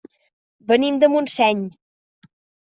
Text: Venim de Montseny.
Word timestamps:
Venim 0.71 0.97
de 1.03 1.09
Montseny. 1.17 1.63